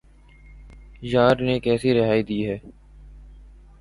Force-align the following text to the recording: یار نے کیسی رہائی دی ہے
یار 1.11 1.35
نے 1.45 1.55
کیسی 1.63 1.89
رہائی 1.97 2.23
دی 2.27 2.39
ہے 2.47 2.57